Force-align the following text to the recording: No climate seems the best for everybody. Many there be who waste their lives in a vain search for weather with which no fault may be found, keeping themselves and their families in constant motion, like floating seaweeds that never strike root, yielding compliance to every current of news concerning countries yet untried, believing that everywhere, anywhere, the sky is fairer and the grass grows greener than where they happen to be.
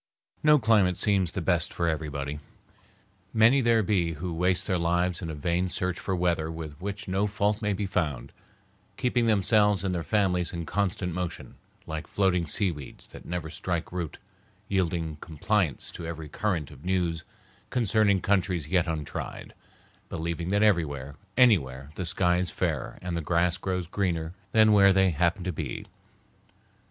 No 0.41 0.57
climate 0.57 0.97
seems 0.97 1.31
the 1.31 1.41
best 1.43 1.71
for 1.71 1.87
everybody. 1.87 2.39
Many 3.35 3.61
there 3.61 3.83
be 3.83 4.13
who 4.13 4.33
waste 4.33 4.65
their 4.65 4.79
lives 4.79 5.21
in 5.21 5.29
a 5.29 5.35
vain 5.35 5.69
search 5.69 5.99
for 5.99 6.15
weather 6.15 6.49
with 6.49 6.73
which 6.81 7.07
no 7.07 7.27
fault 7.27 7.61
may 7.61 7.73
be 7.73 7.85
found, 7.85 8.31
keeping 8.97 9.27
themselves 9.27 9.83
and 9.83 9.93
their 9.93 10.01
families 10.01 10.53
in 10.53 10.65
constant 10.65 11.13
motion, 11.13 11.53
like 11.85 12.07
floating 12.07 12.47
seaweeds 12.47 13.09
that 13.09 13.27
never 13.27 13.51
strike 13.51 13.91
root, 13.91 14.17
yielding 14.67 15.17
compliance 15.17 15.91
to 15.91 16.07
every 16.07 16.27
current 16.29 16.71
of 16.71 16.83
news 16.83 17.23
concerning 17.69 18.21
countries 18.21 18.67
yet 18.69 18.87
untried, 18.87 19.53
believing 20.09 20.47
that 20.49 20.63
everywhere, 20.63 21.13
anywhere, 21.37 21.91
the 21.93 22.07
sky 22.07 22.37
is 22.39 22.49
fairer 22.49 22.97
and 23.03 23.15
the 23.15 23.21
grass 23.21 23.55
grows 23.55 23.85
greener 23.85 24.33
than 24.51 24.71
where 24.73 24.91
they 24.93 25.11
happen 25.11 25.43
to 25.43 25.51
be. 25.53 25.85